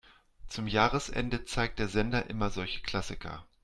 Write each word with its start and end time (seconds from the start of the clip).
Zum 0.47 0.65
Jahresende 0.67 1.45
zeigt 1.45 1.77
der 1.77 1.87
Sender 1.87 2.27
immer 2.27 2.49
solche 2.49 2.81
Klassiker. 2.81 3.45